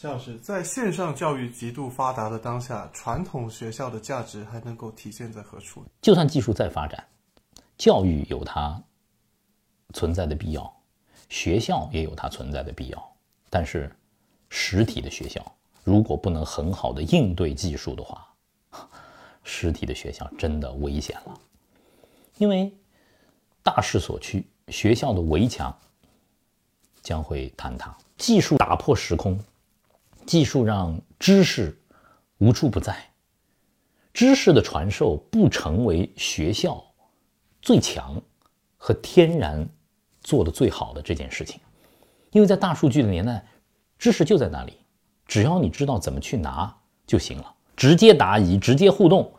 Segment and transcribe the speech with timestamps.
[0.00, 5.84] 肖老师，在线上教育极度发达的当下，传统学校的价值还能够体现在何处？
[6.00, 7.04] 就算技术再发展，
[7.76, 8.80] 教育有它
[9.92, 10.72] 存在的必要，
[11.28, 13.16] 学校也有它存在的必要。
[13.50, 13.92] 但是，
[14.50, 15.44] 实体的学校
[15.82, 18.24] 如果不能很好的应对技术的话，
[19.42, 21.36] 实体的学校真的危险了。
[22.36, 22.72] 因为
[23.64, 25.76] 大势所趋，学校的围墙
[27.02, 29.36] 将会坍塌，技术打破时空。
[30.28, 31.74] 技术让知识
[32.36, 32.94] 无处不在，
[34.12, 36.84] 知识的传授不成为学校
[37.62, 38.20] 最强
[38.76, 39.66] 和天然
[40.20, 41.58] 做的最好的这件事情，
[42.30, 43.42] 因为在大数据的年代，
[43.98, 44.74] 知识就在那里，
[45.24, 46.76] 只要你知道怎么去拿
[47.06, 49.32] 就行了，直接答疑，直接互动，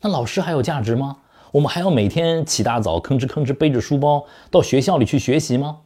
[0.00, 1.18] 那老师还有价值吗？
[1.50, 5.80] 我们还要每天起大早，吭哧吭哧背着书包到学校里去学习吗？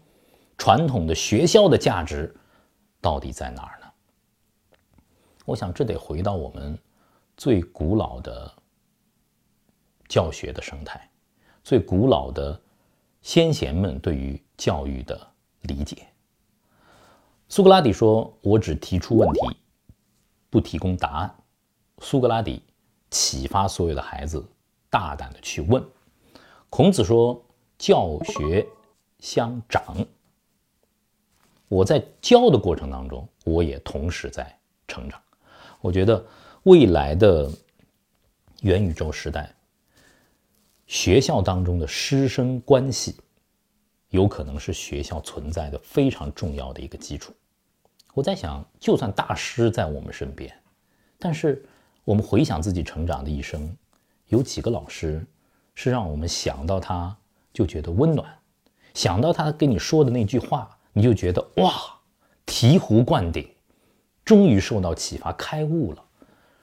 [0.59, 2.37] 传统的学校的价值
[3.01, 3.80] 到底在哪儿？
[5.51, 6.79] 我想，这得回到我们
[7.37, 8.55] 最古老的
[10.09, 11.11] 教学的生态，
[11.65, 12.61] 最古老的
[13.20, 15.20] 先贤们对于教育的
[15.62, 16.07] 理解。
[17.48, 19.57] 苏格拉底说：“我只提出问题，
[20.51, 21.34] 不提供答案。”
[21.98, 22.62] 苏格拉底
[23.11, 24.48] 启发所有的孩子
[24.89, 25.85] 大胆的去问。
[26.69, 27.45] 孔子说
[27.77, 28.64] ：“教学
[29.19, 29.97] 相长。”
[31.67, 35.20] 我在教的过程当中，我也同时在成长。
[35.81, 36.25] 我觉得
[36.64, 37.50] 未来的
[38.62, 39.50] 元宇宙时代，
[40.86, 43.17] 学校当中的师生关系，
[44.11, 47.33] 有可能是学校存在的非常重要的一个基础。
[48.12, 50.53] 我在想，就算大师在我们身边，
[51.19, 51.64] 但是
[52.05, 53.75] 我们回想自己成长的一生，
[54.27, 55.25] 有几个老师
[55.75, 57.17] 是让我们想到他
[57.53, 58.28] 就觉得温暖，
[58.92, 61.73] 想到他跟你说的那句话，你就觉得哇，
[62.47, 63.48] 醍醐灌顶。
[64.31, 66.00] 终于受到启发，开悟了。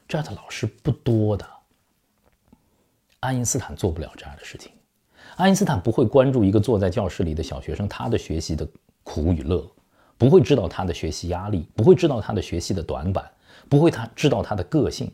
[0.07, 1.45] 这样的老师不多的。
[3.19, 4.71] 爱因斯坦做不了这样的事情。
[5.35, 8.65] 爱因斯坦不会关注一个坐在教室里的小学生，他的学习的
[9.03, 9.69] 苦与乐，
[10.17, 13.29] 不会知道他的学习压力，不会知道他的学习的短板，
[13.67, 15.11] 不会他知道他的个性。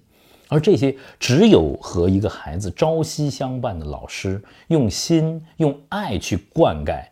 [0.48, 7.04] 而这些只有和一个孩子朝夕相伴的老师，用心用爱去灌溉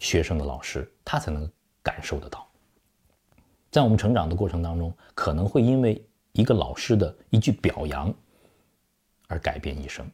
[0.00, 1.48] 学生的老师，他才能
[1.80, 2.44] 感受得到。
[3.70, 8.12] 在我们成长的过程当中，可能会因为一个老师的一句表扬
[9.28, 10.04] 而改变一生，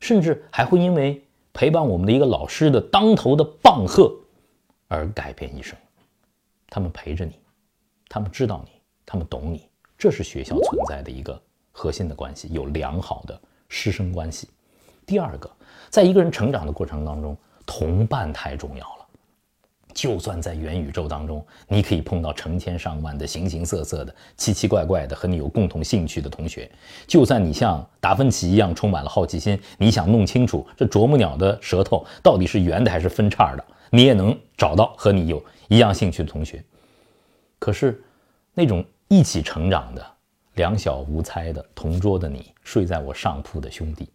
[0.00, 1.22] 甚至还会因为
[1.52, 4.12] 陪伴我们的一个老师的当头的棒喝
[4.88, 5.76] 而改变一生。
[6.68, 7.38] 他们陪着你，
[8.08, 8.72] 他们知道你，
[9.06, 14.48] 他们懂你，这是学校存在的一个核心的关系，有良好的师生关系。
[15.06, 15.50] 第二个，
[15.90, 19.01] 在一个人成长的过程当中，同伴太重要了。
[19.94, 26.70] 就算在元宇宙当中，你可以碰到成千上万的形形色色的、奇奇怪怪的和你有共同兴趣的同学。
[27.06, 36.64] 就算你像达芬奇一样充满了好奇心，你想弄清楚这啄木鸟的舌头到底是圆的还是分叉的，你也能找到和你有一样兴趣的同学。
[37.58, 38.02] 可是，
[38.54, 40.04] 那种一起成长的、
[40.54, 44.08] 两小无猜的、同桌的你、睡在我上铺的兄弟，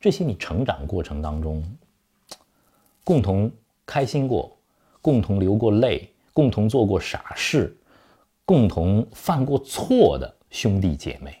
[0.00, 1.62] 这些你成长过程当中
[3.02, 3.50] 共同
[3.84, 4.56] 开心过。
[5.02, 7.76] 共同流过泪，共同做过傻事，
[8.44, 11.36] 共同犯过错的兄弟姐妹，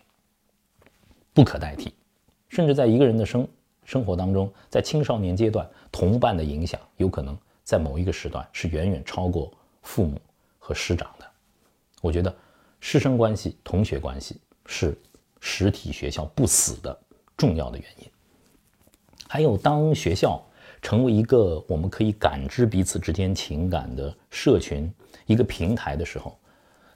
[1.32, 1.94] 不可代替。
[2.48, 3.48] 甚至在一个人的生
[3.84, 9.50] 生活当中，在青少年阶段，同伴的影响有可能在某一个时段是远远超过
[9.82, 10.20] 父母
[10.58, 11.24] 和师长的。
[12.00, 12.34] 我觉得
[12.80, 14.98] 师生关系、同学关系是
[15.38, 17.00] 实体学校不死的
[17.36, 18.10] 重要的原因。
[19.28, 20.44] 还有，当学校。
[20.82, 24.92] 成为一个我们可以感知彼此之间情感的社群，
[25.26, 26.36] 一个平台的时候，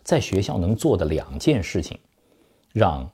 [0.02, 1.96] 在学校能做的两件事情，
[2.72, 3.08] 让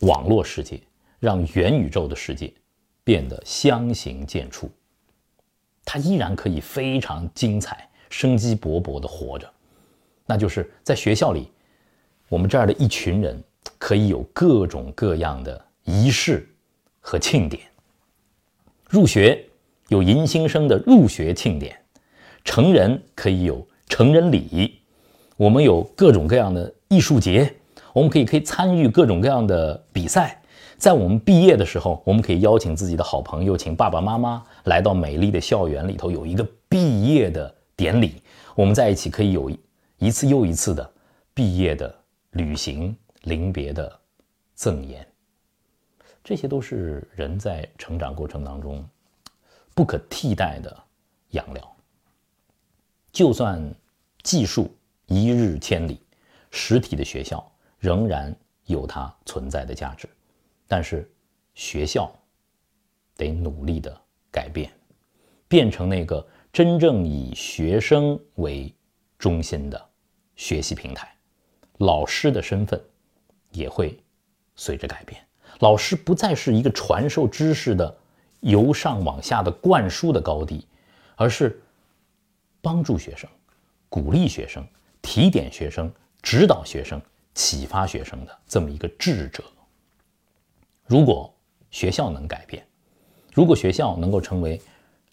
[0.00, 0.78] 网络世界、
[1.18, 2.52] 让元宇宙的世界
[3.02, 4.68] 变得相形见绌，
[5.84, 9.50] 它依然可以非常精彩、生机勃勃地活着。
[10.26, 11.50] 那就是在学校里，
[12.28, 13.42] 我们这儿的一群人
[13.78, 16.46] 可以有各种各样的仪式
[17.00, 17.62] 和庆典。
[18.94, 19.44] 入学
[19.88, 21.76] 有迎新生的入学庆典，
[22.44, 24.78] 成人可以有成人礼，
[25.36, 27.52] 我们有各种各样的艺术节，
[27.92, 30.40] 我们可以可以参与各种各样的比赛。
[30.78, 38.22] 在我们毕业的时候，我们可以邀请自己的好朋友，请爸爸妈妈来到美丽的校园里头，有一个毕业的典礼。
[38.54, 39.50] 我们在一起可以有
[39.98, 40.88] 一次又一次的
[41.34, 41.92] 毕业的
[42.30, 43.92] 旅行、临别的
[44.54, 45.04] 赠言。
[46.24, 48.82] 这些都是人在成长过程当中
[49.74, 50.84] 不可替代的
[51.30, 51.76] 养料。
[53.12, 53.62] 就算
[54.22, 54.74] 技术
[55.06, 56.00] 一日千里，
[56.50, 58.34] 实体的学校仍然
[58.64, 60.08] 有它存在的价值，
[60.66, 61.08] 但是
[61.54, 62.10] 学校
[63.14, 63.94] 得努力的
[64.32, 64.72] 改变，
[65.46, 68.74] 变成那个真正以学生为
[69.18, 69.90] 中心的
[70.36, 71.14] 学习平台。
[71.78, 72.82] 老师的身份
[73.50, 74.00] 也会
[74.56, 75.20] 随着改变，
[75.64, 77.96] 老师不再是一个传授知识的
[78.40, 80.66] 由上往下的灌输的高地，
[81.16, 81.58] 而是
[82.60, 83.26] 帮助学生、
[83.88, 84.62] 鼓励学生、
[85.00, 85.90] 提点学生、
[86.20, 87.00] 指导学生、
[87.32, 89.42] 启发学生的这么一个智者。
[90.84, 91.32] 如果
[91.70, 92.62] 学校能改变，
[93.32, 94.60] 如果学校能够成为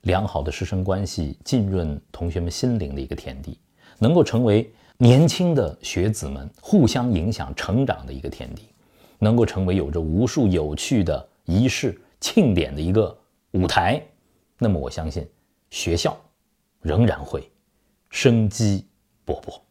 [0.02, 3.58] 良好的师生关系浸润同学们心灵的一个天地，
[4.00, 4.70] 能够成为。
[4.98, 8.71] 年轻的学子们互相影响成长的一个天地，
[9.24, 13.16] 能够成为有着无数有趣的仪式庆典的一个
[13.52, 14.04] 舞台，
[14.58, 15.30] 那么我相信
[15.70, 16.20] 学校
[16.82, 17.48] 仍然会
[18.10, 18.84] 生机
[19.24, 19.62] 勃勃。